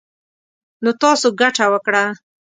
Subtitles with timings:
[0.83, 2.03] نـو تـاسو ګـټـه وكړه.